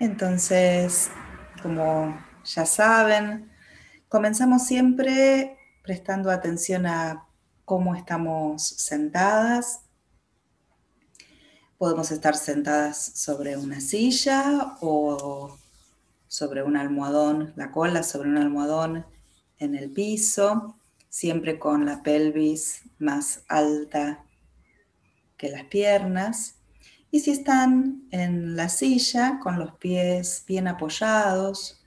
Entonces, 0.00 1.10
como 1.62 2.18
ya 2.42 2.64
saben, 2.64 3.52
comenzamos 4.08 4.66
siempre 4.66 5.58
prestando 5.82 6.30
atención 6.30 6.86
a 6.86 7.26
cómo 7.66 7.94
estamos 7.94 8.66
sentadas. 8.66 9.82
Podemos 11.76 12.10
estar 12.12 12.34
sentadas 12.34 13.12
sobre 13.14 13.58
una 13.58 13.82
silla 13.82 14.78
o 14.80 15.58
sobre 16.28 16.62
un 16.62 16.78
almohadón, 16.78 17.52
la 17.56 17.70
cola 17.70 18.02
sobre 18.02 18.30
un 18.30 18.38
almohadón 18.38 19.04
en 19.58 19.74
el 19.74 19.90
piso, 19.90 20.78
siempre 21.10 21.58
con 21.58 21.84
la 21.84 22.02
pelvis 22.02 22.84
más 22.98 23.44
alta 23.48 24.24
que 25.36 25.50
las 25.50 25.64
piernas. 25.64 26.59
Y 27.10 27.20
si 27.20 27.32
están 27.32 28.04
en 28.10 28.56
la 28.56 28.68
silla, 28.68 29.40
con 29.42 29.58
los 29.58 29.72
pies 29.74 30.44
bien 30.46 30.68
apoyados 30.68 31.82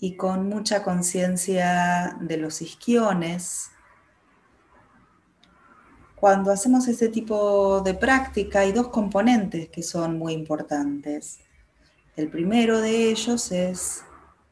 y 0.00 0.16
con 0.16 0.48
mucha 0.48 0.84
conciencia 0.84 2.16
de 2.20 2.36
los 2.36 2.62
isquiones, 2.62 3.70
cuando 6.14 6.52
hacemos 6.52 6.86
este 6.88 7.08
tipo 7.08 7.80
de 7.80 7.94
práctica 7.94 8.60
hay 8.60 8.72
dos 8.72 8.88
componentes 8.88 9.68
que 9.70 9.82
son 9.82 10.18
muy 10.18 10.32
importantes. 10.32 11.40
El 12.16 12.28
primero 12.28 12.80
de 12.80 13.10
ellos 13.10 13.50
es 13.52 14.02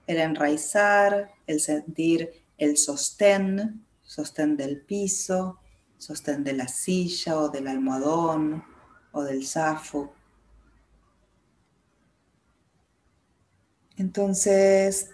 el 0.06 0.18
enraizar, 0.18 1.32
el 1.46 1.60
sentir 1.60 2.30
el 2.58 2.76
sostén, 2.76 3.84
sostén 4.02 4.56
del 4.56 4.80
piso, 4.80 5.58
sostén 5.98 6.42
de 6.44 6.52
la 6.54 6.68
silla 6.68 7.36
o 7.36 7.48
del 7.48 7.68
almohadón 7.68 8.64
o 9.16 9.24
del 9.24 9.46
zafo. 9.46 10.12
Entonces, 13.96 15.10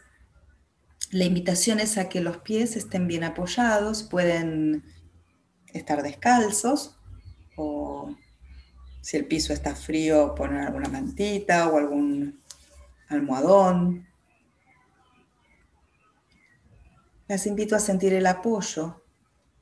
la 1.11 1.25
invitación 1.25 1.79
es 1.79 1.99
a 1.99 2.09
que 2.09 2.21
los 2.21 2.39
pies 2.39 2.77
estén 2.77 3.07
bien 3.07 3.23
apoyados, 3.23 4.03
pueden 4.03 4.85
estar 5.69 6.03
descalzos 6.03 6.97
o 7.57 8.17
si 9.01 9.17
el 9.17 9.27
piso 9.27 9.53
está 9.53 9.75
frío, 9.75 10.35
poner 10.35 10.63
alguna 10.63 10.89
mantita 10.89 11.69
o 11.69 11.79
algún 11.79 12.41
almohadón. 13.09 14.07
Las 17.29 17.47
invito 17.47 17.77
a 17.77 17.81
sentir 17.81 18.15
el 18.15 18.27
apoyo 18.27 19.03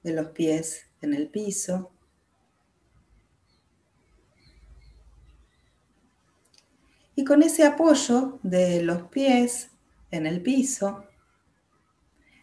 de 0.02 0.12
los 0.12 0.28
pies 0.28 0.86
en 1.02 1.14
el 1.14 1.28
piso. 1.28 1.92
Y 7.14 7.24
con 7.24 7.42
ese 7.42 7.64
apoyo 7.64 8.38
de 8.42 8.82
los 8.82 9.02
pies 9.08 9.70
en 10.10 10.26
el 10.26 10.42
piso, 10.42 11.04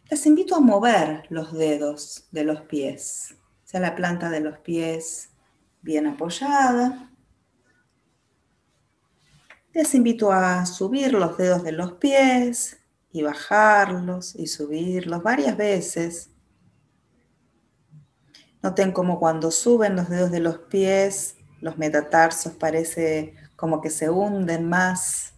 las 0.09 0.25
invito 0.25 0.55
a 0.55 0.61
mover 0.61 1.25
los 1.29 1.53
dedos 1.53 2.27
de 2.31 2.45
los 2.45 2.61
pies, 2.61 3.35
o 3.65 3.67
sea, 3.67 3.81
la 3.81 3.95
planta 3.95 4.29
de 4.29 4.39
los 4.39 4.57
pies 4.59 5.31
bien 5.81 6.07
apoyada. 6.07 7.11
Les 9.73 9.93
invito 9.95 10.31
a 10.31 10.65
subir 10.65 11.13
los 11.13 11.37
dedos 11.37 11.63
de 11.63 11.73
los 11.73 11.93
pies 11.93 12.79
y 13.11 13.21
bajarlos 13.21 14.35
y 14.35 14.47
subirlos 14.47 15.23
varias 15.23 15.57
veces. 15.57 16.29
Noten 18.63 18.91
como 18.91 19.19
cuando 19.19 19.51
suben 19.51 19.95
los 19.95 20.09
dedos 20.09 20.31
de 20.31 20.39
los 20.39 20.59
pies, 20.59 21.35
los 21.59 21.77
metatarsos 21.77 22.53
parece 22.53 23.35
como 23.57 23.81
que 23.81 23.89
se 23.89 24.09
hunden 24.09 24.69
más 24.69 25.33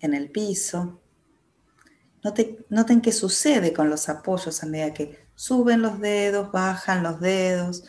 en 0.00 0.12
el 0.12 0.30
piso. 0.30 1.00
Noten, 2.22 2.66
noten 2.68 3.00
qué 3.00 3.12
sucede 3.12 3.72
con 3.72 3.88
los 3.88 4.08
apoyos 4.08 4.62
a 4.62 4.66
medida 4.66 4.92
que 4.92 5.26
suben 5.34 5.80
los 5.80 6.00
dedos, 6.00 6.52
bajan 6.52 7.02
los 7.02 7.20
dedos, 7.20 7.84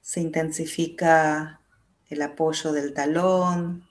se 0.00 0.20
intensifica 0.20 1.60
el 2.08 2.22
apoyo 2.22 2.72
del 2.72 2.92
talón, 2.92 3.88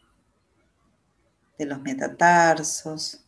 de 1.58 1.66
los 1.66 1.82
metatarsos. 1.82 3.26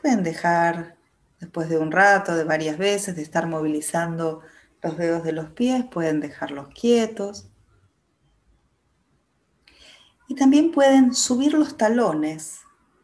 Pueden 0.00 0.22
dejar 0.22 0.95
Después 1.40 1.68
de 1.68 1.78
un 1.78 1.92
rato, 1.92 2.34
de 2.34 2.44
varias 2.44 2.78
veces, 2.78 3.16
de 3.16 3.22
estar 3.22 3.46
movilizando 3.46 4.40
los 4.82 4.96
dedos 4.96 5.22
de 5.22 5.32
los 5.32 5.50
pies, 5.50 5.84
pueden 5.84 6.20
dejarlos 6.20 6.68
quietos. 6.68 7.48
Y 10.28 10.34
también 10.34 10.72
pueden 10.72 11.14
subir 11.14 11.52
los 11.52 11.76
talones, 11.76 12.60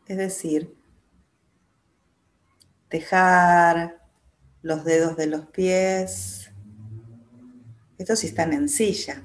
es 0.07 0.17
decir, 0.17 0.75
dejar 2.91 4.03
los 4.63 4.85
dedos 4.85 5.17
de 5.17 5.27
los 5.27 5.47
pies, 5.47 6.51
esto 7.99 8.17
si 8.17 8.27
están 8.27 8.53
en 8.53 8.69
silla. 8.69 9.23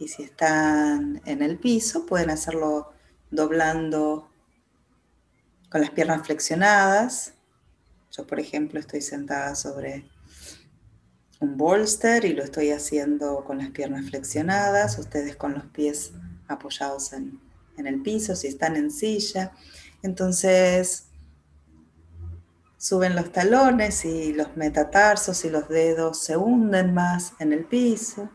Y 0.00 0.08
si 0.08 0.24
están 0.24 1.22
en 1.24 1.42
el 1.42 1.58
piso, 1.58 2.06
pueden 2.06 2.30
hacerlo 2.30 2.92
doblando 3.30 4.30
con 5.70 5.80
las 5.80 5.90
piernas 5.90 6.26
flexionadas 6.26 7.33
yo, 8.16 8.26
por 8.26 8.38
ejemplo, 8.38 8.78
estoy 8.78 9.00
sentada 9.00 9.54
sobre 9.54 10.04
un 11.40 11.56
bolster 11.56 12.24
y 12.24 12.32
lo 12.32 12.44
estoy 12.44 12.70
haciendo 12.70 13.44
con 13.44 13.58
las 13.58 13.70
piernas 13.70 14.08
flexionadas, 14.08 14.98
ustedes 14.98 15.36
con 15.36 15.54
los 15.54 15.64
pies 15.66 16.12
apoyados 16.46 17.12
en, 17.12 17.40
el 17.76 18.02
piso, 18.02 18.36
si 18.36 18.46
están 18.46 18.76
en 18.76 18.92
silla. 18.92 19.52
Entonces, 20.02 21.08
suben 22.78 23.16
los 23.16 23.32
talones 23.32 24.04
y 24.04 24.32
los 24.32 24.56
metatarsos 24.56 25.44
y 25.44 25.50
los 25.50 25.68
dedos 25.68 26.22
se 26.22 26.36
hunden 26.36 26.94
más 26.94 27.32
en 27.40 27.52
el 27.52 27.64
piso 27.64 28.30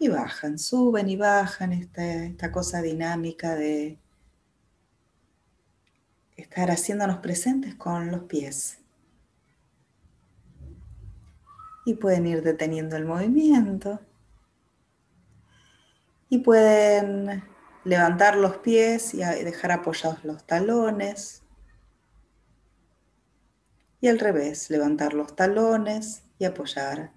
y 0.00 0.08
bajan, 0.08 0.58
suben 0.58 1.08
y 1.08 1.16
bajan 1.16 1.72
esta 1.72 2.50
cosa 2.50 2.82
dinámica 2.82 3.54
de 3.54 4.00
estar 6.36 6.70
haciéndonos 6.70 7.18
presentes 7.18 7.74
con 7.74 8.10
los 8.10 8.24
pies. 8.24 8.78
Y 11.84 11.94
pueden 11.94 12.26
ir 12.26 12.42
deteniendo 12.42 12.96
el 12.96 13.04
movimiento. 13.04 14.00
Y 16.28 16.38
pueden 16.38 17.44
levantar 17.84 18.36
los 18.36 18.56
pies 18.58 19.14
y 19.14 19.18
dejar 19.18 19.72
apoyados 19.72 20.24
los 20.24 20.44
talones. 20.44 21.42
Y 24.00 24.08
al 24.08 24.18
revés, 24.18 24.68
levantar 24.70 25.14
los 25.14 25.34
talones 25.36 26.24
y 26.38 26.44
apoyar 26.44 27.12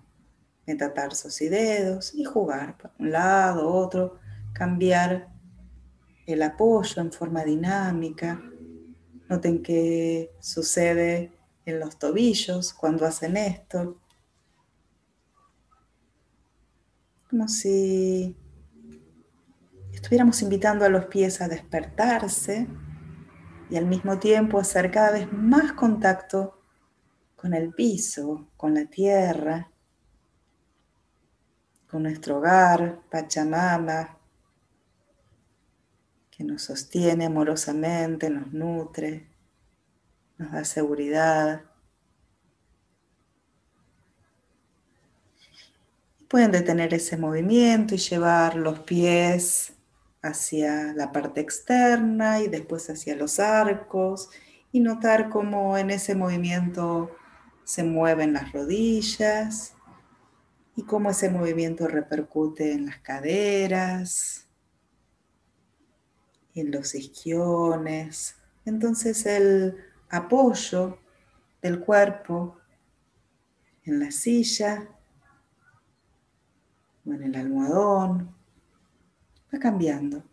metatarsos 0.66 1.42
y 1.42 1.50
dedos 1.50 2.14
y 2.14 2.24
jugar 2.24 2.78
por 2.78 2.92
un 3.00 3.12
lado, 3.12 3.74
otro, 3.74 4.20
cambiar 4.54 5.30
el 6.28 6.44
apoyo 6.44 7.02
en 7.02 7.12
forma 7.12 7.44
dinámica. 7.44 8.40
Noten 9.30 9.62
qué 9.62 10.32
sucede 10.40 11.32
en 11.66 11.80
los 11.80 11.98
tobillos 12.00 12.74
cuando 12.74 13.06
hacen 13.06 13.38
esto. 13.38 14.02
Como 17.30 17.48
si 17.48 18.36
estuviéramos 19.94 20.42
invitando 20.42 20.84
a 20.84 20.90
los 20.90 21.06
pies 21.06 21.42
a 21.42 21.48
despertarse 21.48 22.68
y 23.70 23.78
al 23.78 23.86
mismo 23.86 24.18
tiempo 24.18 24.60
hacer 24.60 24.90
cada 24.90 25.12
vez 25.12 25.32
más 25.32 25.74
contacto 25.74 26.64
con 27.36 27.54
el 27.54 27.72
piso, 27.72 28.50
con 28.58 28.74
la 28.74 28.86
tierra, 28.86 29.72
con 31.88 32.04
nuestro 32.04 32.38
hogar, 32.38 33.02
Pachamama, 33.10 34.19
que 36.40 36.46
nos 36.46 36.62
sostiene 36.62 37.26
amorosamente, 37.26 38.30
nos 38.30 38.54
nutre, 38.54 39.28
nos 40.38 40.54
da 40.54 40.64
seguridad. 40.64 41.64
Pueden 46.30 46.52
detener 46.52 46.94
ese 46.94 47.18
movimiento 47.18 47.94
y 47.94 47.98
llevar 47.98 48.56
los 48.56 48.80
pies 48.80 49.74
hacia 50.22 50.94
la 50.94 51.12
parte 51.12 51.42
externa 51.42 52.40
y 52.40 52.48
después 52.48 52.90
hacia 52.90 53.18
los 53.18 53.42
arcos 53.42 54.30
y 54.72 54.80
notar 54.80 55.28
cómo 55.28 55.78
en 55.78 55.90
ese 55.90 56.16
movimiento 56.16 57.14
se 57.66 57.84
mueven 57.84 58.32
las 58.32 58.54
rodillas 58.54 59.74
y 60.78 60.84
cómo 60.84 61.10
ese 61.10 61.30
movimiento 61.30 61.86
repercute 61.86 62.72
en 62.72 62.86
las 62.86 63.00
caderas, 63.00 64.49
en 66.60 66.72
los 66.72 66.96
isquiones. 66.96 68.36
Entonces 68.66 69.26
el 69.26 69.78
apoyo 70.10 71.00
del 71.62 71.80
cuerpo 71.80 72.58
en 73.84 74.00
la 74.00 74.12
silla 74.12 74.88
o 77.06 77.14
en 77.14 77.24
el 77.24 77.36
almohadón. 77.36 78.36
Va 79.54 79.60
cambiando. 79.60 80.24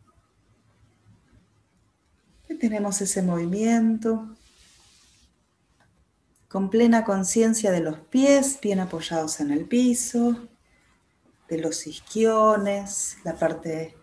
Y 2.49 2.55
tenemos 2.55 3.01
ese 3.01 3.23
movimiento 3.23 4.37
con 6.49 6.71
plena 6.71 7.05
conciencia 7.05 7.71
de 7.71 7.81
los 7.81 7.99
pies 7.99 8.59
bien 8.63 8.81
apoyados 8.81 9.41
en 9.41 9.51
el 9.51 9.65
piso, 9.65 10.49
de 11.49 11.59
los 11.59 11.87
isquiones, 11.87 13.19
la 13.25 13.35
parte 13.35 13.97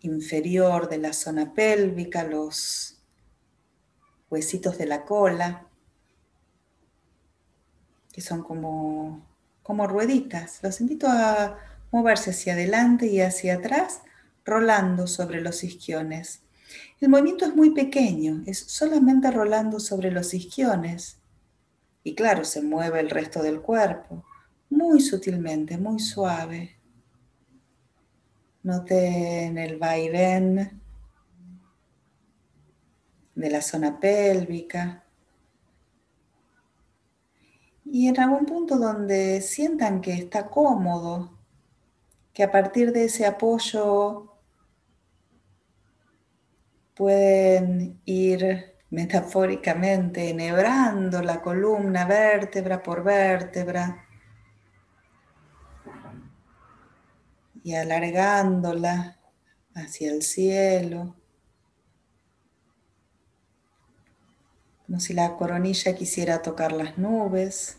inferior 0.00 0.88
de 0.88 0.98
la 0.98 1.12
zona 1.12 1.52
pélvica, 1.52 2.24
los 2.24 2.98
huesitos 4.28 4.78
de 4.78 4.86
la 4.86 5.04
cola, 5.04 5.66
que 8.12 8.20
son 8.20 8.42
como, 8.42 9.26
como 9.62 9.86
rueditas. 9.86 10.60
Los 10.62 10.80
invito 10.80 11.06
a 11.08 11.58
moverse 11.90 12.30
hacia 12.30 12.54
adelante 12.54 13.06
y 13.06 13.20
hacia 13.20 13.54
atrás, 13.54 14.02
rolando 14.44 15.06
sobre 15.06 15.40
los 15.40 15.62
isquiones. 15.64 16.42
El 17.00 17.08
movimiento 17.08 17.44
es 17.44 17.54
muy 17.54 17.70
pequeño, 17.70 18.42
es 18.46 18.58
solamente 18.58 19.30
rolando 19.30 19.80
sobre 19.80 20.10
los 20.10 20.34
isquiones. 20.34 21.18
Y 22.04 22.14
claro, 22.14 22.44
se 22.44 22.62
mueve 22.62 23.00
el 23.00 23.10
resto 23.10 23.42
del 23.42 23.60
cuerpo, 23.60 24.24
muy 24.70 25.00
sutilmente, 25.00 25.76
muy 25.78 25.98
suave. 25.98 26.79
Noten 28.62 29.56
el 29.56 29.78
vaivén 29.78 30.80
de 33.34 33.50
la 33.50 33.62
zona 33.62 33.98
pélvica. 33.98 35.04
Y 37.84 38.08
en 38.08 38.20
algún 38.20 38.46
punto 38.46 38.78
donde 38.78 39.40
sientan 39.40 40.00
que 40.00 40.12
está 40.12 40.48
cómodo, 40.48 41.38
que 42.32 42.42
a 42.42 42.50
partir 42.50 42.92
de 42.92 43.04
ese 43.04 43.26
apoyo 43.26 44.36
pueden 46.94 48.00
ir 48.04 48.74
metafóricamente 48.90 50.28
enhebrando 50.28 51.22
la 51.22 51.40
columna 51.40 52.04
vértebra 52.04 52.82
por 52.82 53.02
vértebra 53.02 54.06
y 57.62 57.74
alargándola 57.74 59.18
hacia 59.74 60.12
el 60.12 60.22
cielo, 60.22 61.16
como 64.86 65.00
si 65.00 65.14
la 65.14 65.36
coronilla 65.36 65.94
quisiera 65.94 66.42
tocar 66.42 66.72
las 66.72 66.98
nubes, 66.98 67.78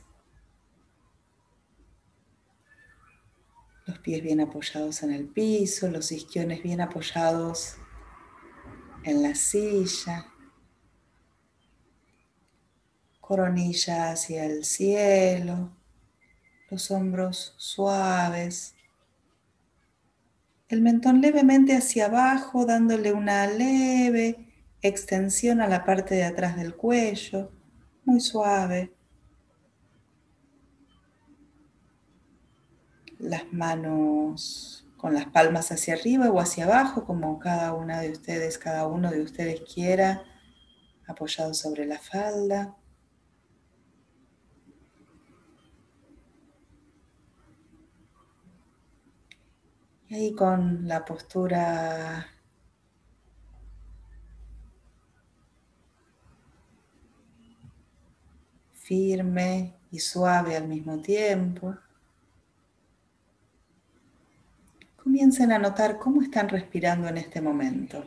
los 3.86 4.00
pies 4.00 4.24
bien 4.24 4.40
apoyados 4.40 5.04
en 5.04 5.12
el 5.12 5.28
piso, 5.28 5.90
los 5.90 6.12
isquiones 6.12 6.64
bien 6.64 6.80
apoyados 6.80 7.76
en 9.04 9.24
la 9.24 9.36
silla, 9.36 10.28
coronilla 13.20 14.12
hacia 14.12 14.46
el 14.46 14.64
cielo, 14.64 15.72
los 16.70 16.92
hombros 16.92 17.54
suaves, 17.58 18.76
el 20.72 20.82
mentón 20.82 21.20
levemente 21.20 21.76
hacia 21.76 22.06
abajo, 22.06 22.66
dándole 22.66 23.12
una 23.12 23.46
leve 23.46 24.48
extensión 24.82 25.60
a 25.60 25.68
la 25.68 25.84
parte 25.84 26.16
de 26.16 26.24
atrás 26.24 26.56
del 26.56 26.76
cuello, 26.76 27.52
muy 28.06 28.22
suave. 28.22 28.94
Las 33.20 33.52
manos 33.52 34.88
con 34.96 35.14
las 35.14 35.26
palmas 35.26 35.74
hacia 35.74 35.96
arriba 35.96 36.32
o 36.32 36.40
hacia 36.40 36.64
abajo, 36.64 37.04
como 37.04 37.38
cada 37.38 37.74
una 37.74 38.00
de 38.00 38.12
ustedes, 38.12 38.58
cada 38.58 38.88
uno 38.88 39.12
de 39.12 39.22
ustedes 39.22 39.62
quiera, 39.62 40.24
apoyado 41.06 41.54
sobre 41.54 41.86
la 41.86 42.00
falda. 42.00 42.78
Y 50.14 50.36
con 50.36 50.90
la 50.90 51.06
postura 51.06 52.28
firme 58.74 59.74
y 59.90 60.00
suave 60.00 60.58
al 60.58 60.68
mismo 60.68 61.02
tiempo. 61.02 61.78
Comiencen 65.02 65.54
a 65.54 65.60
notar 65.60 65.98
cómo 65.98 66.22
están 66.22 66.50
respirando 66.50 67.08
en 67.08 67.18
este 67.18 67.40
momento. 67.40 68.06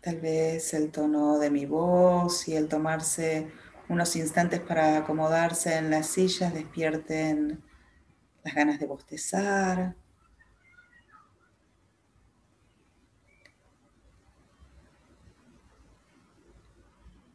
Tal 0.00 0.20
vez 0.20 0.74
el 0.74 0.92
tono 0.92 1.40
de 1.40 1.50
mi 1.50 1.66
voz 1.66 2.46
y 2.46 2.54
el 2.54 2.68
tomarse 2.68 3.50
unos 3.88 4.16
instantes 4.16 4.60
para 4.60 4.98
acomodarse 4.98 5.76
en 5.76 5.90
las 5.90 6.08
sillas 6.08 6.52
despierten 6.52 7.62
las 8.44 8.54
ganas 8.54 8.78
de 8.78 8.86
bostezar. 8.86 9.96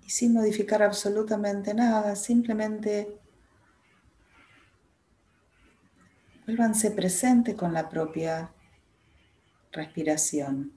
Y 0.06 0.10
sin 0.10 0.34
modificar 0.34 0.84
absolutamente 0.84 1.74
nada, 1.74 2.16
simplemente 2.16 3.20
Vuélvanse 6.46 6.92
presente 6.92 7.56
con 7.56 7.72
la 7.72 7.88
propia 7.88 8.52
respiración. 9.72 10.74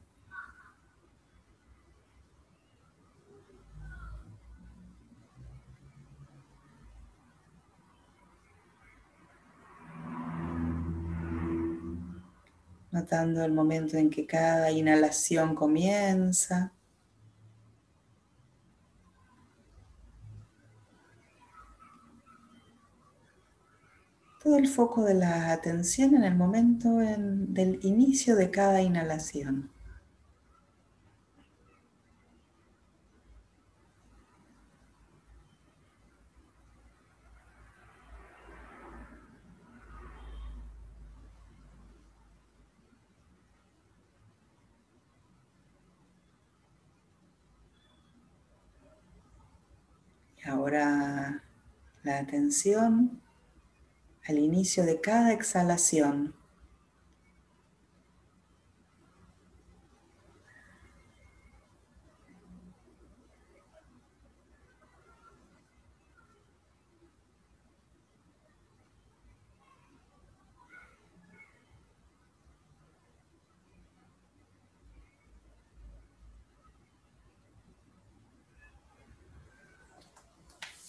Notando 12.97 13.45
el 13.45 13.53
momento 13.53 13.99
en 13.99 14.09
que 14.09 14.27
cada 14.27 14.71
inhalación 14.71 15.55
comienza. 15.55 16.73
todo 24.43 24.57
el 24.59 24.69
foco 24.69 25.03
de 25.05 25.15
la 25.15 25.53
atención 25.53 26.15
en 26.15 26.23
el 26.23 26.37
momento 26.37 26.99
del 26.99 27.81
inicio 27.83 28.37
de 28.37 28.51
cada 28.51 28.81
inhalación. 28.81 29.71
Ahora 50.47 51.43
la 52.05 52.19
atención 52.19 53.21
al 54.25 54.39
inicio 54.39 54.85
de 54.85 55.01
cada 55.01 55.33
exhalación. 55.33 56.36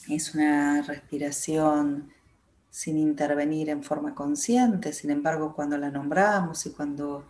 Es 0.10 0.34
una 0.34 0.82
respiración 0.84 2.14
sin 2.70 2.98
intervenir 2.98 3.70
en 3.70 3.84
forma 3.84 4.16
consciente, 4.16 4.94
sin 4.94 5.12
embargo 5.12 5.54
cuando 5.54 5.78
la 5.78 5.92
nombramos 5.92 6.66
y 6.66 6.72
cuando 6.72 7.28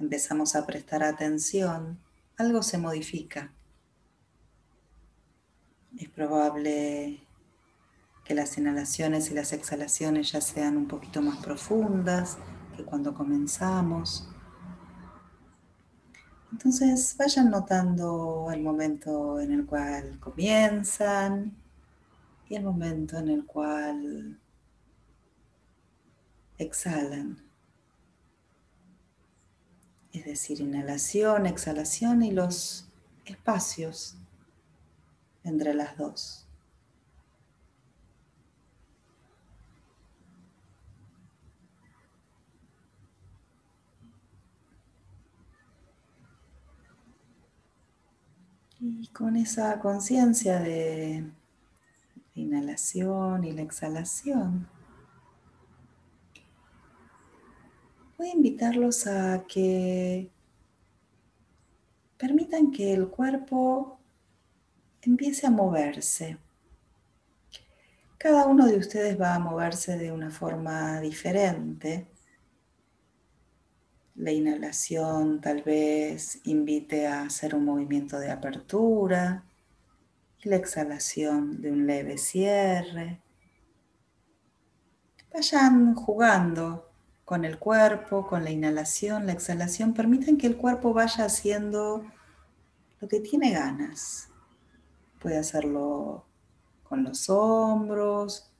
empezamos 0.00 0.56
a 0.56 0.66
prestar 0.66 1.04
atención, 1.04 2.00
algo 2.36 2.64
se 2.64 2.78
modifica. 2.78 3.52
Es 5.96 6.08
probable 6.08 7.20
que 8.24 8.34
las 8.34 8.58
inhalaciones 8.58 9.30
y 9.30 9.34
las 9.34 9.52
exhalaciones 9.52 10.32
ya 10.32 10.40
sean 10.40 10.76
un 10.76 10.88
poquito 10.88 11.22
más 11.22 11.38
profundas 11.38 12.38
que 12.76 12.84
cuando 12.84 13.14
comenzamos. 13.14 14.28
Entonces 16.50 17.14
vayan 17.16 17.50
notando 17.50 18.48
el 18.52 18.62
momento 18.62 19.38
en 19.40 19.52
el 19.52 19.64
cual 19.64 20.18
comienzan 20.18 21.65
y 22.48 22.54
el 22.54 22.62
momento 22.62 23.18
en 23.18 23.28
el 23.28 23.44
cual 23.44 24.38
exhalan. 26.58 27.38
Es 30.12 30.24
decir, 30.24 30.60
inhalación, 30.60 31.46
exhalación 31.46 32.22
y 32.22 32.30
los 32.30 32.88
espacios 33.24 34.16
entre 35.44 35.74
las 35.74 35.96
dos. 35.98 36.46
Y 48.78 49.08
con 49.08 49.36
esa 49.36 49.80
conciencia 49.80 50.60
de 50.60 51.24
inhalación 52.36 53.44
y 53.44 53.52
la 53.52 53.62
exhalación, 53.62 54.68
voy 58.18 58.28
a 58.28 58.34
invitarlos 58.34 59.06
a 59.06 59.44
que 59.46 60.30
permitan 62.18 62.70
que 62.70 62.94
el 62.94 63.08
cuerpo 63.08 63.98
empiece 65.02 65.46
a 65.46 65.50
moverse. 65.50 66.38
Cada 68.18 68.46
uno 68.46 68.66
de 68.66 68.78
ustedes 68.78 69.20
va 69.20 69.34
a 69.34 69.38
moverse 69.38 69.96
de 69.98 70.10
una 70.10 70.30
forma 70.30 71.00
diferente. 71.00 72.06
La 74.14 74.32
inhalación 74.32 75.40
tal 75.40 75.62
vez 75.62 76.40
invite 76.44 77.06
a 77.06 77.22
hacer 77.22 77.54
un 77.54 77.66
movimiento 77.66 78.18
de 78.18 78.30
apertura 78.30 79.44
la 80.46 80.56
exhalación 80.56 81.60
de 81.60 81.72
un 81.72 81.86
leve 81.86 82.18
cierre. 82.18 83.20
Vayan 85.32 85.94
jugando 85.94 86.90
con 87.24 87.44
el 87.44 87.58
cuerpo, 87.58 88.26
con 88.26 88.44
la 88.44 88.50
inhalación, 88.50 89.26
la 89.26 89.32
exhalación. 89.32 89.92
Permiten 89.92 90.38
que 90.38 90.46
el 90.46 90.56
cuerpo 90.56 90.92
vaya 90.92 91.24
haciendo 91.24 92.04
lo 93.00 93.08
que 93.08 93.20
tiene 93.20 93.52
ganas. 93.52 94.28
Puede 95.20 95.38
hacerlo 95.38 96.24
con 96.84 97.02
los 97.02 97.28
hombros, 97.28 98.52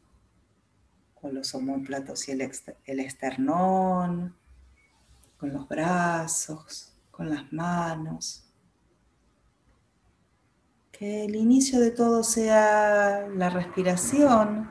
con 1.15 1.35
los 1.35 1.55
homóplatos 1.55 2.29
y 2.29 2.33
el, 2.33 2.51
el 2.85 3.01
esternón, 3.01 4.37
con 5.39 5.53
los 5.53 5.69
brazos, 5.69 6.93
con 7.13 7.31
las 7.31 7.53
manos. 7.53 8.46
Que 10.99 11.27
el 11.27 11.37
inicio 11.37 11.79
de 11.79 11.91
todo 11.91 12.25
sea 12.25 13.29
la 13.29 13.51
respiración 13.51 14.71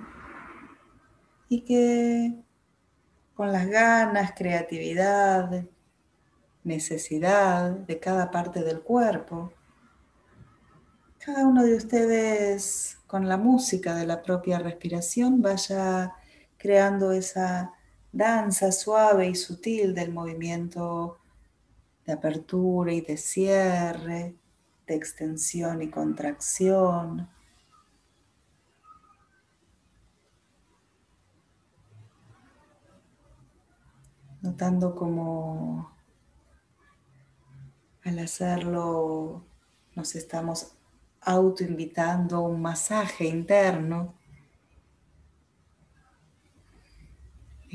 y 1.49 1.61
que 1.61 2.33
con 3.35 3.51
las 3.51 3.67
ganas, 3.67 4.33
creatividad, 4.35 5.65
necesidad 6.63 7.69
de 7.71 7.99
cada 7.99 8.31
parte 8.31 8.63
del 8.63 8.81
cuerpo, 8.81 9.53
cada 11.19 11.45
uno 11.45 11.63
de 11.63 11.75
ustedes 11.75 12.97
con 13.05 13.29
la 13.29 13.37
música 13.37 13.93
de 13.93 14.07
la 14.07 14.23
propia 14.23 14.57
respiración 14.57 15.43
vaya 15.43 16.13
creando 16.57 17.11
esa 17.11 17.73
danza 18.11 18.71
suave 18.71 19.27
y 19.27 19.35
sutil 19.35 19.93
del 19.93 20.11
movimiento 20.11 21.19
de 22.05 22.13
apertura 22.13 22.93
y 22.93 23.01
de 23.01 23.17
cierre, 23.17 24.35
de 24.87 24.95
extensión 24.95 25.81
y 25.81 25.89
contracción. 25.89 27.29
Notando 34.41 34.95
como 34.95 35.91
al 38.03 38.19
hacerlo 38.19 39.43
nos 39.95 40.15
estamos 40.15 40.75
autoinvitando 41.21 42.37
a 42.37 42.41
un 42.41 42.61
masaje 42.61 43.25
interno 43.25 44.13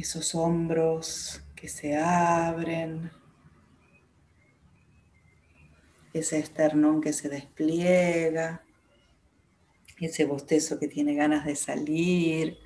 esos 0.00 0.34
hombros 0.34 1.42
que 1.54 1.68
se 1.68 1.96
abren, 1.96 3.10
ese 6.12 6.38
esternón 6.38 7.00
que 7.00 7.12
se 7.12 7.28
despliega, 7.28 8.64
ese 10.00 10.24
bostezo 10.24 10.78
que 10.78 10.88
tiene 10.88 11.14
ganas 11.14 11.44
de 11.44 11.56
salir. 11.56 12.58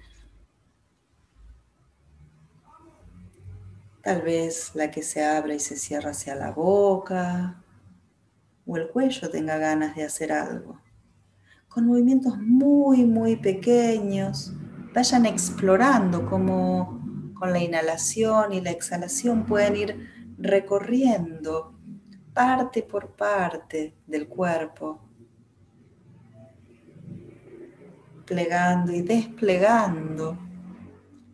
Tal 4.03 4.23
vez 4.23 4.73
la 4.75 4.91
que 4.91 5.03
se 5.03 5.25
abre 5.25 5.57
y 5.57 5.61
se 5.61 5.77
cierra 5.77 6.11
hacia 6.11 6.35
la 6.35 6.51
boca 6.51 7.63
o 8.67 8.77
el 8.77 8.89
cuello 8.89 9.31
tenga 9.31 9.59
ganas 9.59 9.97
de 9.97 10.05
hacer 10.05 10.33
algo. 10.33 10.81
Con 11.69 11.87
movimientos 11.87 12.39
muy, 12.39 13.05
muy 13.05 13.37
pequeños, 13.37 14.53
vayan 14.95 15.27
explorando 15.27 16.29
como 16.29 17.03
con 17.35 17.53
la 17.53 17.59
inhalación 17.59 18.53
y 18.53 18.61
la 18.61 18.71
exhalación 18.71 19.45
pueden 19.45 19.77
ir 19.77 20.09
recorriendo 20.39 21.74
parte 22.35 22.83
por 22.83 23.13
parte 23.13 23.95
del 24.07 24.29
cuerpo, 24.29 25.01
plegando 28.27 28.93
y 28.93 29.03
desplegando 29.03 30.37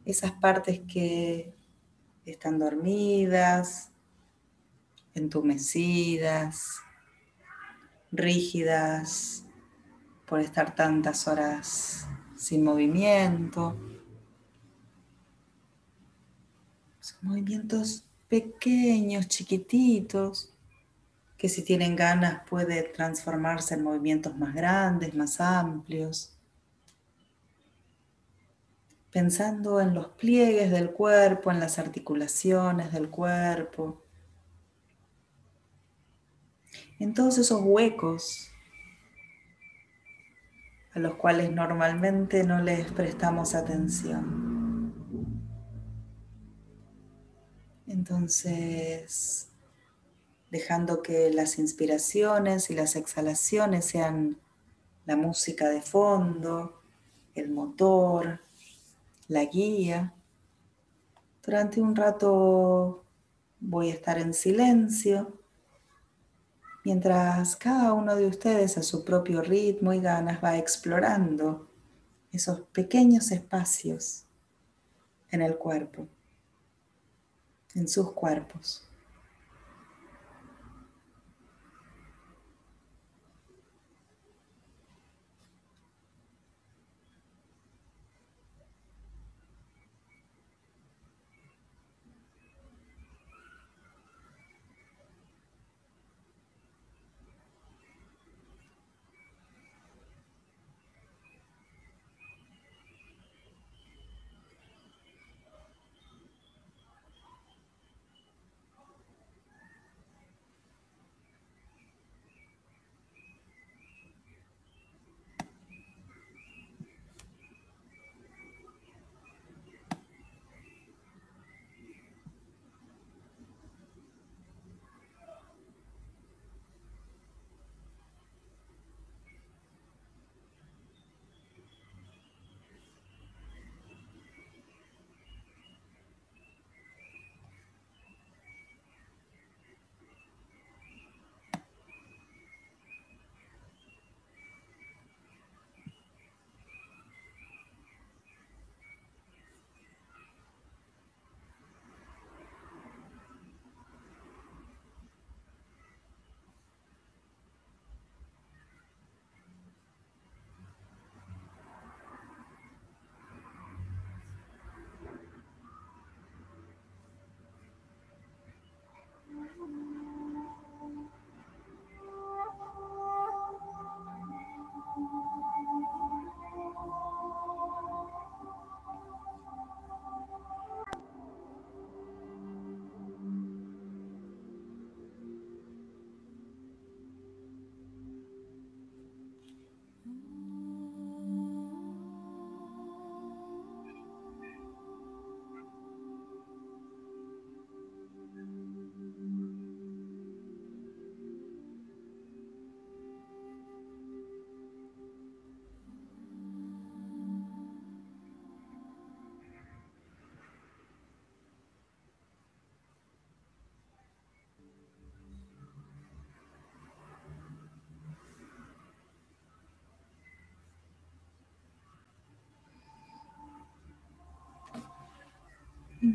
esas 0.04 0.32
partes 0.32 0.80
que 0.80 1.54
están 2.24 2.58
dormidas, 2.58 3.90
entumecidas, 5.14 6.80
rígidas 8.12 9.44
por 10.26 10.40
estar 10.40 10.74
tantas 10.74 11.26
horas 11.26 12.06
sin 12.36 12.62
movimiento. 12.62 13.76
movimientos 17.22 18.04
pequeños, 18.28 19.28
chiquititos, 19.28 20.49
que 21.40 21.48
si 21.48 21.64
tienen 21.64 21.96
ganas 21.96 22.42
puede 22.46 22.82
transformarse 22.82 23.72
en 23.72 23.82
movimientos 23.82 24.36
más 24.36 24.54
grandes, 24.54 25.14
más 25.14 25.40
amplios. 25.40 26.36
Pensando 29.10 29.80
en 29.80 29.94
los 29.94 30.08
pliegues 30.08 30.70
del 30.70 30.90
cuerpo, 30.90 31.50
en 31.50 31.58
las 31.58 31.78
articulaciones 31.78 32.92
del 32.92 33.08
cuerpo, 33.08 34.04
en 36.98 37.14
todos 37.14 37.38
esos 37.38 37.62
huecos 37.64 38.50
a 40.92 40.98
los 40.98 41.14
cuales 41.14 41.50
normalmente 41.50 42.44
no 42.44 42.60
les 42.60 42.92
prestamos 42.92 43.54
atención. 43.54 44.92
Entonces, 47.86 49.49
dejando 50.50 51.02
que 51.02 51.30
las 51.30 51.58
inspiraciones 51.58 52.70
y 52.70 52.74
las 52.74 52.96
exhalaciones 52.96 53.84
sean 53.84 54.38
la 55.06 55.16
música 55.16 55.68
de 55.68 55.82
fondo, 55.82 56.82
el 57.34 57.50
motor, 57.50 58.40
la 59.28 59.44
guía. 59.44 60.14
Durante 61.44 61.80
un 61.80 61.94
rato 61.96 63.04
voy 63.60 63.90
a 63.90 63.94
estar 63.94 64.18
en 64.18 64.34
silencio, 64.34 65.38
mientras 66.84 67.56
cada 67.56 67.92
uno 67.92 68.16
de 68.16 68.26
ustedes 68.26 68.76
a 68.78 68.82
su 68.82 69.04
propio 69.04 69.42
ritmo 69.42 69.92
y 69.92 70.00
ganas 70.00 70.42
va 70.42 70.56
explorando 70.56 71.70
esos 72.32 72.60
pequeños 72.72 73.30
espacios 73.30 74.24
en 75.30 75.42
el 75.42 75.56
cuerpo 75.56 76.08
en 77.74 77.88
sus 77.88 78.12
cuerpos. 78.12 78.89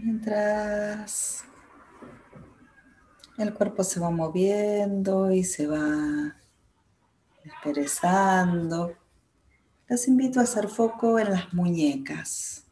Mientras 0.04 1.46
el 3.38 3.54
cuerpo 3.54 3.84
se 3.84 4.00
va 4.00 4.10
moviendo 4.10 5.32
y 5.32 5.44
se 5.44 5.68
va 5.68 6.36
desperezando, 7.44 8.96
les 9.88 10.08
invito 10.08 10.40
a 10.40 10.44
hacer 10.44 10.68
foco 10.68 11.20
en 11.20 11.32
las 11.32 11.54
muñecas. 11.54 12.66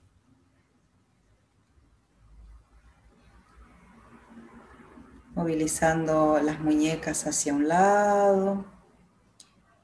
Movilizando 5.36 6.40
las 6.42 6.60
muñecas 6.60 7.26
hacia 7.26 7.54
un 7.54 7.68
lado 7.68 8.66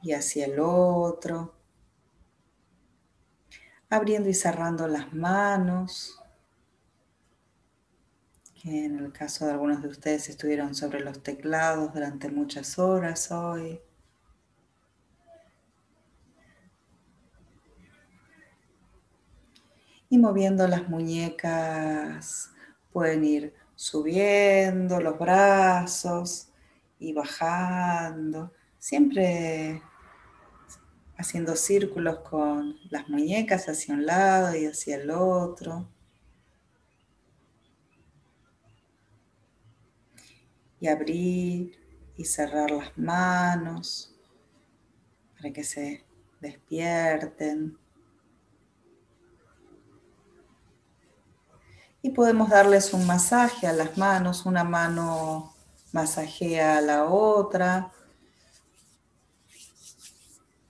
y 0.02 0.14
hacia 0.14 0.46
el 0.46 0.60
otro. 0.60 1.56
Abriendo 3.90 4.30
y 4.30 4.34
cerrando 4.36 4.88
las 4.88 5.12
manos 5.14 6.19
en 8.64 9.00
el 9.00 9.12
caso 9.12 9.46
de 9.46 9.52
algunos 9.52 9.82
de 9.82 9.88
ustedes 9.88 10.30
estuvieron 10.30 10.76
sobre 10.76 11.00
los 11.00 11.24
teclados 11.24 11.94
durante 11.94 12.30
muchas 12.30 12.78
horas 12.78 13.32
hoy. 13.32 13.80
Y 20.10 20.18
moviendo 20.18 20.68
las 20.68 20.90
muñecas 20.90 22.52
pueden 22.92 23.24
ir 23.24 23.54
subiendo 23.76 25.00
los 25.00 25.18
brazos 25.18 26.50
y 27.00 27.14
bajando, 27.14 28.52
siempre 28.78 29.82
haciendo 31.18 31.56
círculos 31.56 32.20
con 32.20 32.76
las 32.90 33.08
muñecas 33.08 33.70
hacia 33.70 33.94
un 33.94 34.06
lado 34.06 34.56
y 34.56 34.66
hacia 34.66 34.98
el 34.98 35.12
otro. 35.12 35.88
Y 40.80 40.88
abrir 40.88 41.80
y 42.16 42.26
cerrar 42.26 42.72
las 42.72 42.98
manos 42.98 44.16
para 45.38 45.52
que 45.52 45.64
se 45.64 46.06
despierten. 46.42 47.78
Y 52.02 52.12
podemos 52.12 52.50
darles 52.50 52.94
un 52.94 53.06
masaje 53.06 53.68
a 53.68 53.74
las 53.74 53.98
manos, 53.98 54.46
una 54.46 54.64
mano 54.64 55.54
masajea 55.92 56.78
a 56.78 56.82
la 56.82 57.06
otra, 57.06 57.92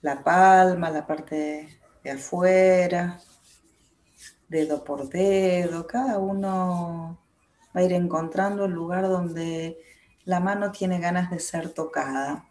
la 0.02 0.24
palma, 0.24 0.90
la 0.90 1.06
parte 1.06 1.80
de 2.02 2.10
afuera, 2.10 3.20
dedo 4.48 4.82
por 4.82 5.08
dedo, 5.08 5.86
cada 5.86 6.18
uno 6.18 7.18
va 7.74 7.80
a 7.80 7.84
ir 7.84 7.92
encontrando 7.92 8.64
el 8.64 8.72
lugar 8.72 9.08
donde 9.08 9.78
la 10.24 10.40
mano 10.40 10.70
tiene 10.70 11.00
ganas 11.00 11.30
de 11.30 11.38
ser 11.38 11.70
tocada. 11.70 12.46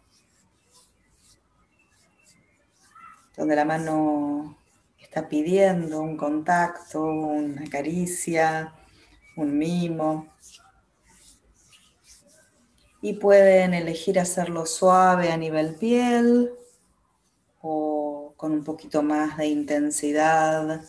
Donde 3.36 3.56
la 3.56 3.64
mano 3.64 4.58
está 4.98 5.28
pidiendo 5.28 6.00
un 6.00 6.16
contacto, 6.16 7.02
una 7.02 7.68
caricia, 7.68 8.74
un 9.36 9.56
mimo. 9.56 10.28
Y 13.02 13.14
pueden 13.14 13.72
elegir 13.72 14.20
hacerlo 14.20 14.66
suave 14.66 15.32
a 15.32 15.36
nivel 15.36 15.74
piel 15.76 16.52
o 17.62 18.34
con 18.36 18.52
un 18.52 18.64
poquito 18.64 19.02
más 19.02 19.38
de 19.38 19.46
intensidad 19.46 20.82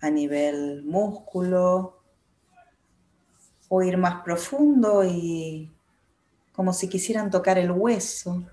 a 0.00 0.10
nivel 0.10 0.84
músculo 0.84 2.00
o 3.68 3.82
ir 3.82 3.96
más 3.96 4.22
profundo 4.22 5.04
y 5.04 5.77
como 6.58 6.72
si 6.72 6.88
quisieran 6.88 7.30
tocar 7.30 7.56
el 7.56 7.70
hueso. 7.70 8.44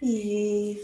Y 0.00 0.80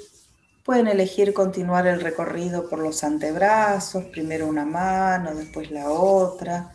pueden 0.67 0.87
elegir 0.89 1.33
continuar 1.33 1.87
el 1.87 2.03
recorrido 2.03 2.69
por 2.69 2.81
los 2.81 3.03
antebrazos, 3.03 4.05
primero 4.13 4.47
una 4.47 4.67
mano, 4.67 5.35
después 5.35 5.71
la 5.71 5.89
otra, 5.91 6.75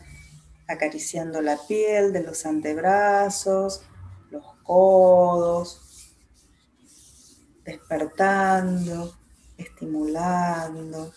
acariciando 0.68 1.44
la 1.44 1.60
piel 1.68 2.12
de 2.12 2.24
los 2.24 2.48
antebrazos, 2.48 3.84
los 4.32 4.44
codos, 4.64 5.83
despertando, 7.64 9.14
estimulando. 9.58 11.12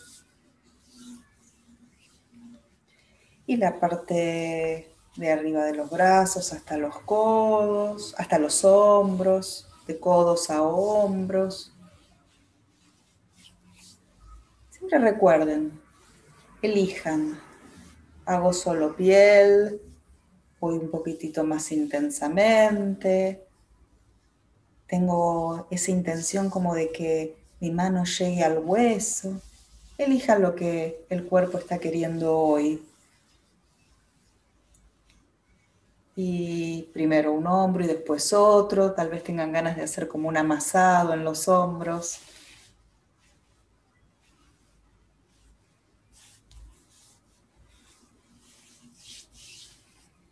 Y 3.47 3.57
la 3.57 3.79
parte 3.79 4.95
de 5.17 5.33
arriba 5.33 5.65
de 5.65 5.75
los 5.75 5.91
brazos 5.91 6.53
hasta 6.53 6.77
los 6.77 6.99
codos, 7.01 8.15
hasta 8.19 8.39
los 8.39 8.65
hombros, 8.65 9.69
de 9.87 9.99
codos 9.99 10.51
a 10.51 10.63
hombros. 10.63 11.73
Siempre 14.71 14.99
recuerden, 14.99 15.81
elijan, 16.61 17.41
hago 18.25 18.53
solo 18.53 18.95
piel, 18.95 19.81
voy 20.61 20.79
un 20.79 20.91
poquitito 20.91 21.45
más 21.45 21.71
intensamente, 21.73 23.46
tengo 24.87 25.67
esa 25.71 25.91
intención 25.91 26.51
como 26.51 26.75
de 26.75 26.93
que 26.93 27.37
mi 27.61 27.71
mano 27.71 28.05
llegue 28.05 28.45
al 28.45 28.59
hueso. 28.59 29.41
Elija 29.99 30.39
lo 30.39 30.55
que 30.55 31.05
el 31.09 31.25
cuerpo 31.25 31.59
está 31.59 31.79
queriendo 31.79 32.37
hoy. 32.39 32.83
Y 36.15 36.83
primero 36.95 37.33
un 37.33 37.47
hombro 37.47 37.85
y 37.85 37.87
después 37.87 38.33
otro. 38.33 38.93
Tal 38.93 39.09
vez 39.09 39.25
tengan 39.25 39.53
ganas 39.53 39.77
de 39.77 39.83
hacer 39.83 40.09
como 40.09 40.29
un 40.29 40.37
amasado 40.37 41.13
en 41.15 41.25
los 41.25 41.49
hombros. 41.49 42.21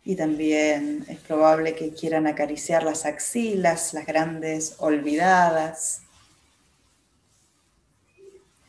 Y 0.05 0.15
también 0.15 1.03
es 1.09 1.19
probable 1.19 1.75
que 1.75 1.91
quieran 1.93 2.27
acariciar 2.27 2.83
las 2.83 3.05
axilas, 3.05 3.93
las 3.93 4.05
grandes 4.05 4.75
olvidadas. 4.77 6.03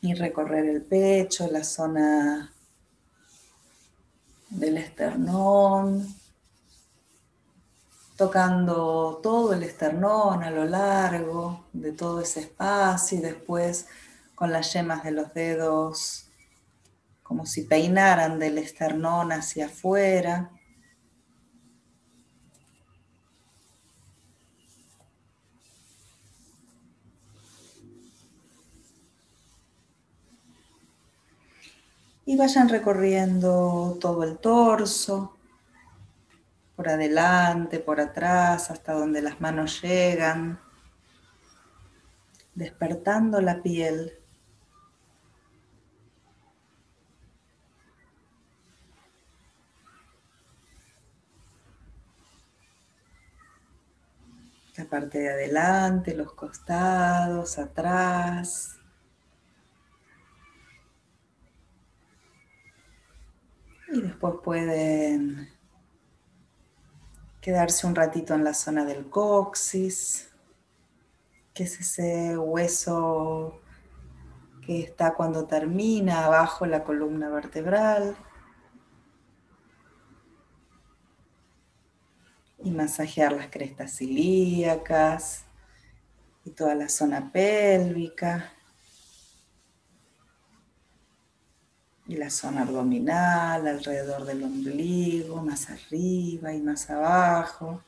Y 0.01 0.15
recorrer 0.15 0.67
el 0.67 0.83
pecho, 0.83 1.49
la 1.51 1.63
zona 1.63 2.53
del 4.51 4.79
esternón, 4.79 6.17
tocando 8.17 9.21
todo 9.23 9.53
el 9.53 9.63
esternón 9.63 10.43
a 10.43 10.51
lo 10.51 10.65
largo 10.65 11.67
de 11.73 11.93
todo 11.93 12.23
ese 12.23 12.41
espacio 12.41 13.19
y 13.19 13.21
después 13.21 13.87
con 14.35 14.53
las 14.53 14.73
yemas 14.73 15.05
de 15.05 15.11
los 15.11 15.35
dedos 15.35 16.27
como 17.23 17.45
si 17.45 17.63
peinaran 17.63 18.39
del 18.39 18.59
esternón 18.59 19.33
hacia 19.33 19.67
afuera. 19.67 20.51
Y 32.29 32.37
vayan 32.37 32.69
recorriendo 32.69 33.97
todo 34.01 34.25
el 34.25 34.39
torso, 34.39 35.37
por 36.75 36.89
adelante, 36.89 37.79
por 37.79 38.01
atrás, 38.01 38.71
hasta 38.71 38.93
donde 38.93 39.23
las 39.23 39.41
manos 39.41 39.81
llegan, 39.81 40.61
despertando 42.55 43.41
la 43.41 43.63
piel. 43.63 44.13
La 54.77 54.85
parte 54.85 55.21
de 55.21 55.31
adelante, 55.31 56.15
los 56.15 56.33
costados, 56.33 57.57
atrás. 57.59 58.77
Y 63.89 64.03
después 64.03 64.35
pueden 64.43 65.49
quedarse 67.41 67.87
un 67.87 67.95
ratito 67.95 68.35
en 68.35 68.43
la 68.43 68.55
zona 68.55 68.85
del 68.85 69.09
coxis, 69.09 70.31
que 71.55 71.65
es 71.65 71.81
ese 71.81 72.37
hueso 72.37 73.61
que 74.63 74.81
está 74.81 75.15
cuando 75.15 75.47
termina 75.47 76.25
abajo 76.25 76.67
la 76.67 76.83
columna 76.83 77.29
vertebral. 77.29 78.17
y 82.67 82.71
masajear 82.73 83.33
las 83.33 83.47
crestas 83.47 84.01
ilíacas 84.03 85.45
y 86.45 86.51
toda 86.51 86.75
la 86.75 86.89
zona 86.89 87.31
pélvica 87.31 88.56
y 92.09 92.17
la 92.17 92.31
zona 92.31 92.63
abdominal 92.63 93.67
alrededor 93.67 94.25
del 94.25 94.45
ombligo, 94.45 95.43
más 95.43 95.69
arriba 95.71 96.53
y 96.53 96.61
más 96.61 96.89
abajo. 96.89 97.83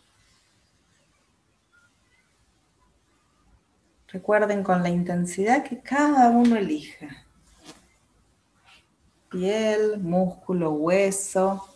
Recuerden 4.09 4.63
con 4.63 4.83
la 4.83 4.89
intensidad 4.89 5.63
que 5.63 5.81
cada 5.81 6.31
uno 6.31 6.57
elija. 6.57 7.09
Piel, 9.31 9.99
músculo, 9.99 10.73
hueso. 10.73 11.69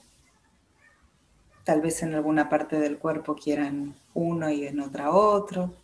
Tal 1.63 1.81
vez 1.83 2.03
en 2.03 2.15
alguna 2.15 2.49
parte 2.49 2.81
del 2.81 2.99
cuerpo 2.99 3.37
quieran 3.37 3.95
uno 4.15 4.51
y 4.51 4.67
en 4.67 4.81
otra 4.81 5.13
otro. 5.13 5.75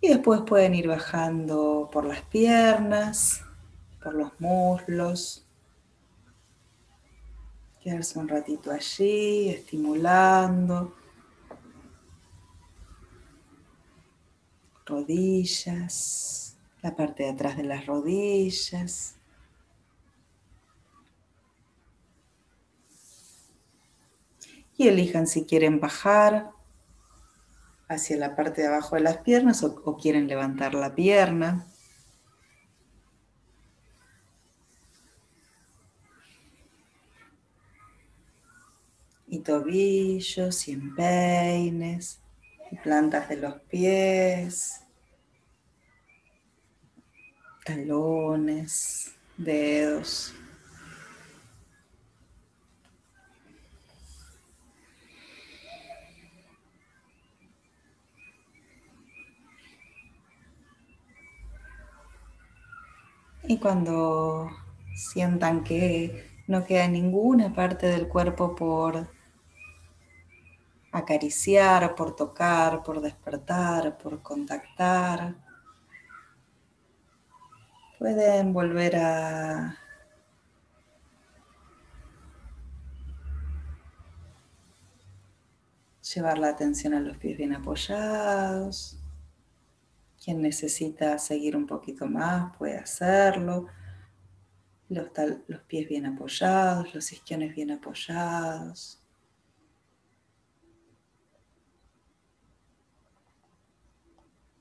Y 0.00 0.08
después 0.08 0.42
pueden 0.42 0.76
ir 0.76 0.86
bajando 0.86 1.90
por 1.92 2.04
las 2.04 2.22
piernas, 2.22 3.42
los 4.14 4.32
muslos. 4.40 5.46
Quedarse 7.80 8.18
un 8.18 8.28
ratito 8.28 8.70
allí, 8.70 9.48
estimulando. 9.50 10.94
rodillas, 14.88 16.56
la 16.82 16.96
parte 16.96 17.24
de 17.24 17.30
atrás 17.30 17.56
de 17.56 17.64
las 17.64 17.86
rodillas. 17.86 19.16
Y 24.76 24.88
elijan 24.88 25.26
si 25.26 25.44
quieren 25.44 25.80
bajar 25.80 26.52
hacia 27.88 28.16
la 28.16 28.36
parte 28.36 28.62
de 28.62 28.68
abajo 28.68 28.96
de 28.96 29.02
las 29.02 29.18
piernas 29.18 29.62
o 29.62 29.96
quieren 29.96 30.28
levantar 30.28 30.74
la 30.74 30.94
pierna. 30.94 31.66
Tobillos 39.42 40.68
y 40.68 40.72
empeines 40.72 42.20
plantas 42.82 43.28
de 43.28 43.36
los 43.36 43.54
pies, 43.62 44.84
talones, 47.64 49.14
dedos. 49.36 50.34
Y 63.44 63.58
cuando 63.58 64.50
sientan 64.94 65.64
que 65.64 66.28
no 66.46 66.66
queda 66.66 66.86
ninguna 66.86 67.54
parte 67.54 67.86
del 67.86 68.06
cuerpo 68.06 68.54
por 68.54 69.08
acariciar, 70.92 71.94
por 71.94 72.16
tocar, 72.16 72.82
por 72.82 73.00
despertar, 73.00 73.98
por 73.98 74.22
contactar. 74.22 75.34
Pueden 77.98 78.52
volver 78.52 78.96
a 78.96 79.78
llevar 86.14 86.38
la 86.38 86.48
atención 86.48 86.94
a 86.94 87.00
los 87.00 87.16
pies 87.18 87.36
bien 87.36 87.54
apoyados. 87.54 88.98
Quien 90.22 90.42
necesita 90.42 91.18
seguir 91.18 91.56
un 91.56 91.66
poquito 91.66 92.06
más 92.06 92.56
puede 92.56 92.78
hacerlo. 92.78 93.66
Los, 94.88 95.08
los 95.48 95.60
pies 95.62 95.88
bien 95.88 96.06
apoyados, 96.06 96.94
los 96.94 97.12
isquiones 97.12 97.54
bien 97.54 97.72
apoyados. 97.72 98.97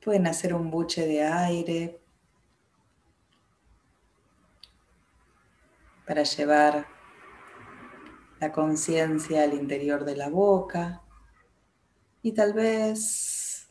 Pueden 0.08 0.28
hacer 0.28 0.54
un 0.54 0.72
buche 0.72 1.06
de 1.06 1.22
aire 1.22 2.00
para 6.06 6.24
llevar 6.24 6.88
la 8.40 8.54
conciencia 8.54 9.44
al 9.44 9.54
interior 9.54 10.06
de 10.06 10.16
la 10.16 10.30
boca 10.30 11.02
y 12.22 12.32
tal 12.32 12.54
vez 12.54 13.68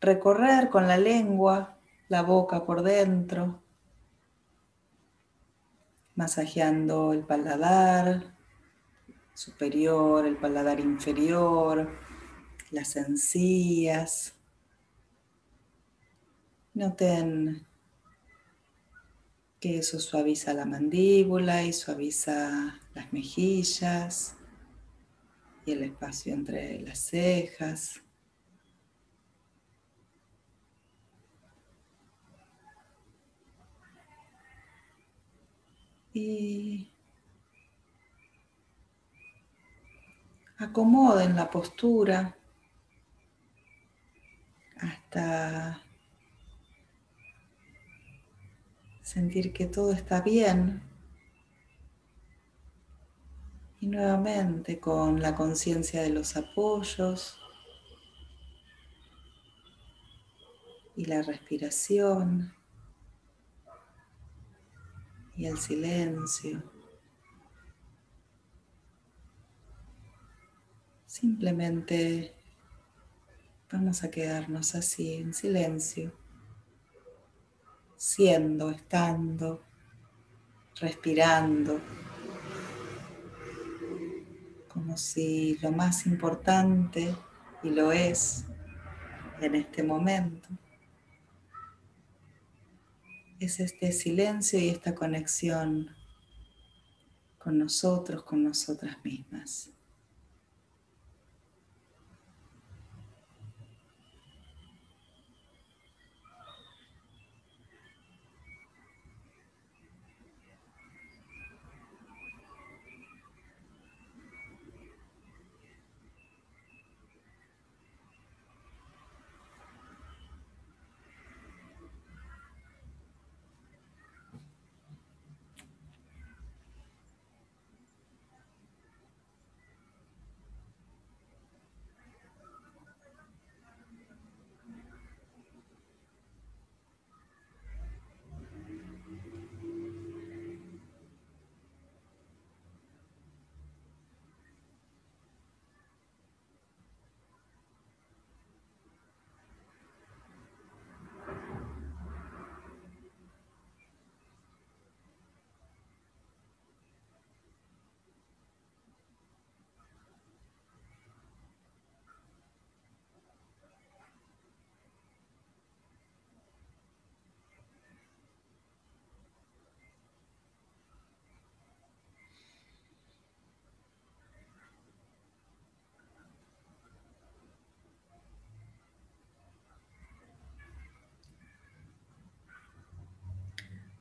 recorrer 0.00 0.70
con 0.70 0.88
la 0.88 0.96
lengua 0.96 1.78
la 2.08 2.22
boca 2.22 2.64
por 2.64 2.82
dentro, 2.82 3.62
masajeando 6.16 7.12
el 7.12 7.24
paladar 7.24 8.36
superior, 9.34 10.26
el 10.26 10.36
paladar 10.36 10.80
inferior, 10.80 11.88
las 12.72 12.96
encías. 12.96 14.35
Noten 16.76 17.66
que 19.58 19.78
eso 19.78 19.98
suaviza 19.98 20.52
la 20.52 20.66
mandíbula 20.66 21.62
y 21.62 21.72
suaviza 21.72 22.78
las 22.92 23.10
mejillas 23.14 24.36
y 25.64 25.72
el 25.72 25.84
espacio 25.84 26.34
entre 26.34 26.78
las 26.80 26.98
cejas. 26.98 28.02
Y 36.12 36.92
acomoden 40.58 41.36
la 41.36 41.50
postura 41.50 42.36
hasta 44.76 45.85
sentir 49.16 49.54
que 49.54 49.64
todo 49.64 49.92
está 49.92 50.20
bien. 50.20 50.82
Y 53.80 53.86
nuevamente 53.86 54.78
con 54.78 55.22
la 55.22 55.34
conciencia 55.34 56.02
de 56.02 56.10
los 56.10 56.36
apoyos 56.36 57.38
y 60.96 61.06
la 61.06 61.22
respiración 61.22 62.52
y 65.34 65.46
el 65.46 65.56
silencio. 65.56 66.62
Simplemente 71.06 72.34
vamos 73.72 74.04
a 74.04 74.10
quedarnos 74.10 74.74
así 74.74 75.14
en 75.14 75.32
silencio 75.32 76.25
siendo, 78.06 78.70
estando, 78.70 79.64
respirando, 80.76 81.80
como 84.68 84.96
si 84.96 85.58
lo 85.58 85.72
más 85.72 86.06
importante, 86.06 87.12
y 87.64 87.70
lo 87.70 87.90
es 87.90 88.44
en 89.40 89.56
este 89.56 89.82
momento, 89.82 90.48
es 93.40 93.58
este 93.58 93.90
silencio 93.90 94.60
y 94.60 94.68
esta 94.68 94.94
conexión 94.94 95.90
con 97.38 97.58
nosotros, 97.58 98.22
con 98.22 98.44
nosotras 98.44 98.98
mismas. 99.02 99.75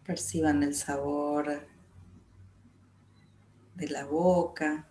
Perciban 0.05 0.61
el 0.61 0.75
sabor 0.75 1.67
de 3.73 3.89
la 3.89 4.05
boca. 4.05 4.87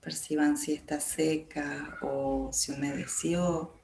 Perciban 0.00 0.56
si 0.56 0.74
está 0.74 1.00
seca 1.00 1.98
o 2.02 2.50
si 2.52 2.70
humedeció. 2.70 3.74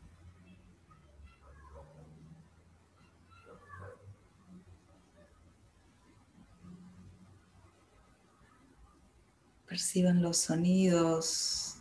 Perciban 9.67 10.23
los 10.23 10.37
sonidos 10.37 11.79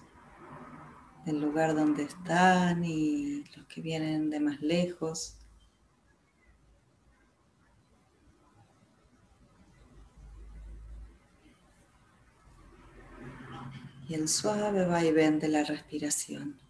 del 1.25 1.41
lugar 1.41 1.75
donde 1.75 2.03
están 2.03 2.83
y 2.83 3.43
los 3.55 3.67
que 3.67 3.81
vienen 3.81 4.29
de 4.29 4.39
más 4.39 4.61
lejos. 4.61 5.38
Y 14.09 14.15
el 14.15 14.27
suave 14.27 14.85
vaivén 14.85 15.39
de 15.39 15.49
la 15.49 15.63
respiración. 15.63 16.68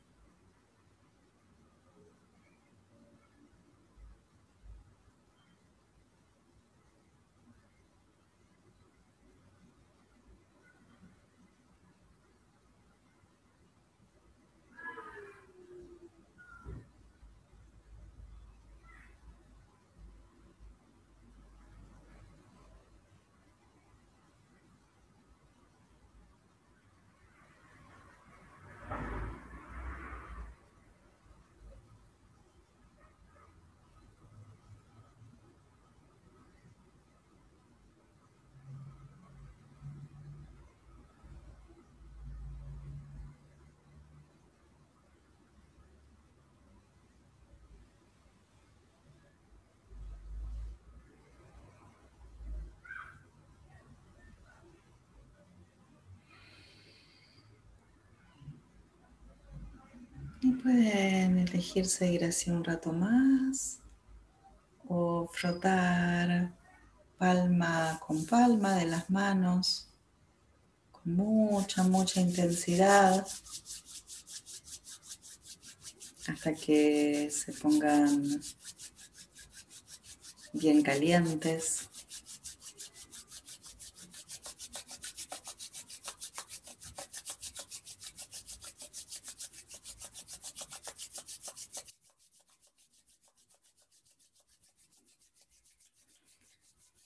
Pueden 60.61 61.39
elegir 61.39 61.85
seguir 61.85 62.25
así 62.25 62.51
un 62.51 62.63
rato 62.63 62.91
más 62.91 63.79
o 64.87 65.27
frotar 65.31 66.51
palma 67.17 67.99
con 68.05 68.25
palma 68.25 68.75
de 68.75 68.85
las 68.85 69.09
manos 69.09 69.89
con 70.91 71.15
mucha, 71.15 71.83
mucha 71.83 72.21
intensidad 72.21 73.25
hasta 76.27 76.53
que 76.53 77.29
se 77.31 77.53
pongan 77.53 78.41
bien 80.53 80.81
calientes. 80.81 81.88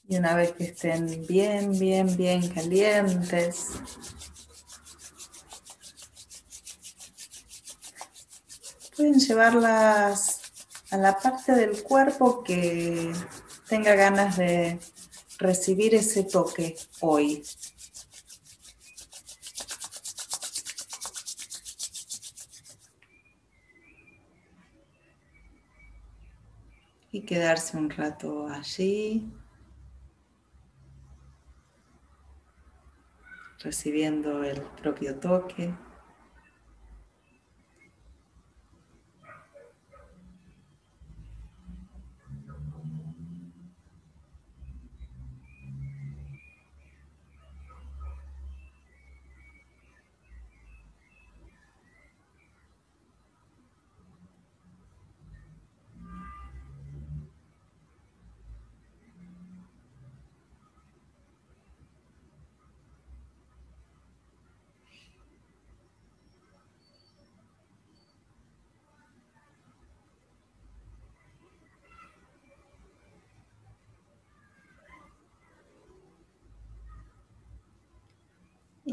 Y 0.08 0.18
una 0.18 0.36
vez 0.36 0.52
que 0.52 0.66
estén 0.66 1.26
bien, 1.28 1.80
bien, 1.80 2.18
bien 2.18 2.48
calientes, 2.50 3.70
pueden 8.96 9.20
llevarlas 9.20 10.42
a 10.92 10.98
la 10.98 11.18
parte 11.18 11.54
del 11.54 11.82
cuerpo 11.84 12.44
que 12.44 13.14
tenga 13.68 13.96
ganas 13.96 14.38
de 14.38 14.80
recibir 15.40 15.96
ese 15.96 16.24
toque 16.24 16.76
hoy. 17.00 17.44
Y 27.12 27.22
quedarse 27.22 27.78
un 27.78 27.90
rato 27.90 28.48
allí. 28.48 29.32
Recibiendo 33.64 34.44
el 34.44 34.62
propio 34.82 35.16
toque. 35.16 35.74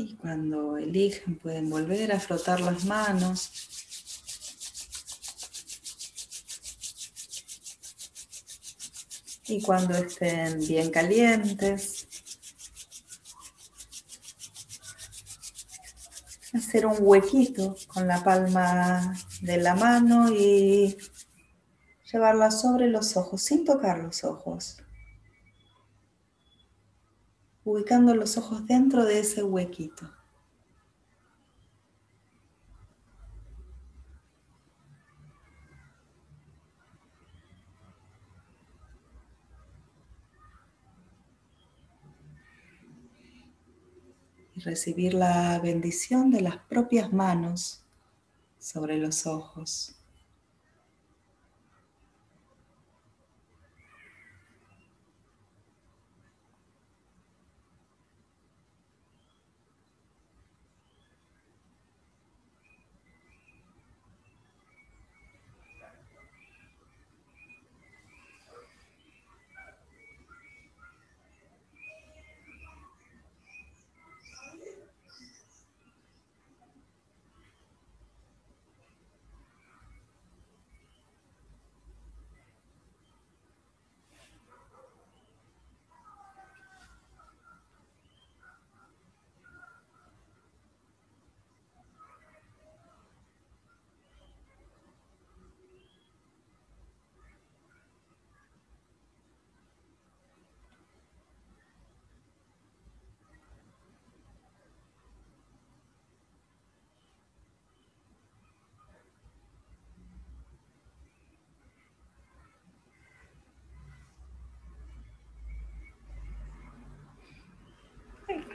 Y 0.03 0.15
cuando 0.15 0.79
eligen 0.79 1.39
pueden 1.39 1.69
volver 1.69 2.11
a 2.11 2.19
frotar 2.19 2.59
las 2.61 2.87
manos. 2.87 3.51
Y 9.47 9.61
cuando 9.61 9.95
estén 9.99 10.61
bien 10.61 10.91
calientes, 10.91 12.07
hacer 16.55 16.87
un 16.87 16.97
huequito 17.01 17.77
con 17.89 18.07
la 18.07 18.25
palma 18.25 19.15
de 19.43 19.59
la 19.59 19.75
mano 19.75 20.33
y 20.33 20.97
llevarla 22.11 22.51
sobre 22.51 22.89
los 22.89 23.19
ojos 23.19 23.43
sin 23.43 23.67
tocar 23.67 23.99
los 23.99 24.25
ojos 24.25 24.79
ubicando 27.64 28.14
los 28.14 28.37
ojos 28.37 28.66
dentro 28.66 29.05
de 29.05 29.20
ese 29.20 29.42
huequito. 29.42 30.11
Y 44.55 44.61
recibir 44.61 45.14
la 45.14 45.59
bendición 45.61 46.31
de 46.31 46.40
las 46.40 46.57
propias 46.59 47.12
manos 47.12 47.85
sobre 48.59 48.99
los 48.99 49.27
ojos. 49.27 50.00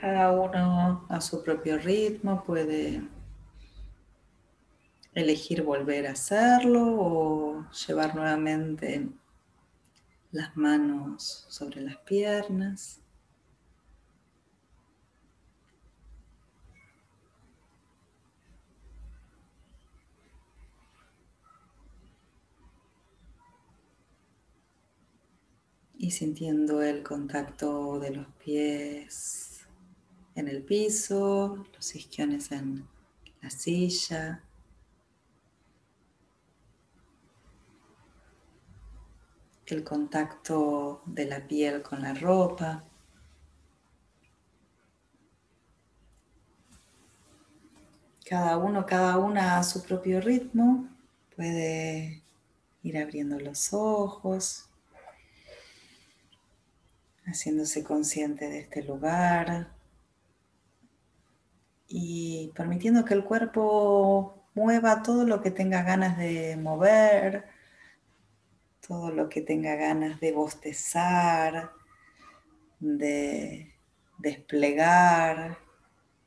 Cada 0.00 0.30
uno 0.30 1.06
a 1.08 1.20
su 1.22 1.42
propio 1.42 1.78
ritmo 1.78 2.44
puede 2.44 3.02
elegir 5.14 5.62
volver 5.62 6.06
a 6.06 6.12
hacerlo 6.12 6.82
o 7.00 7.70
llevar 7.70 8.14
nuevamente 8.14 9.08
las 10.32 10.54
manos 10.54 11.46
sobre 11.48 11.80
las 11.80 11.96
piernas. 11.96 13.00
Y 25.98 26.10
sintiendo 26.10 26.82
el 26.82 27.02
contacto 27.02 27.98
de 27.98 28.10
los 28.10 28.26
pies 28.44 29.55
en 30.36 30.48
el 30.48 30.62
piso, 30.62 31.66
los 31.74 31.96
isquiones 31.96 32.52
en 32.52 32.86
la 33.42 33.50
silla. 33.50 34.42
el 39.66 39.82
contacto 39.82 41.02
de 41.06 41.24
la 41.24 41.44
piel 41.44 41.82
con 41.82 42.00
la 42.00 42.14
ropa. 42.14 42.84
Cada 48.24 48.58
uno, 48.58 48.86
cada 48.86 49.18
una 49.18 49.58
a 49.58 49.64
su 49.64 49.82
propio 49.82 50.20
ritmo 50.20 50.88
puede 51.34 52.22
ir 52.84 52.96
abriendo 52.96 53.40
los 53.40 53.72
ojos, 53.72 54.70
haciéndose 57.24 57.82
consciente 57.82 58.48
de 58.48 58.60
este 58.60 58.84
lugar 58.84 59.75
y 61.88 62.52
permitiendo 62.54 63.04
que 63.04 63.14
el 63.14 63.24
cuerpo 63.24 64.44
mueva 64.54 65.02
todo 65.02 65.24
lo 65.24 65.42
que 65.42 65.50
tenga 65.50 65.82
ganas 65.82 66.18
de 66.18 66.56
mover, 66.56 67.44
todo 68.86 69.10
lo 69.10 69.28
que 69.28 69.40
tenga 69.42 69.76
ganas 69.76 70.20
de 70.20 70.32
bostezar, 70.32 71.72
de 72.80 73.74
desplegar, 74.18 75.58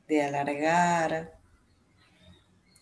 de 0.08 0.24
alargar, 0.24 1.40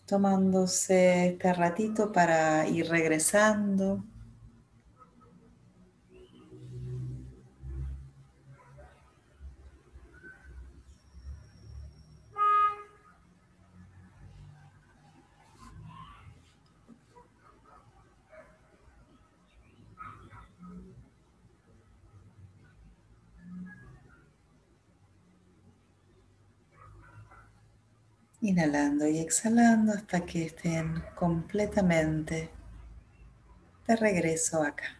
tomándose 0.06 1.28
este 1.28 1.52
ratito 1.52 2.12
para 2.12 2.66
ir 2.66 2.88
regresando 2.88 4.04
Inhalando 28.40 29.08
y 29.08 29.18
exhalando 29.18 29.92
hasta 29.92 30.24
que 30.24 30.46
estén 30.46 31.02
completamente 31.16 32.50
de 33.86 33.96
regreso 33.96 34.62
acá. 34.62 34.97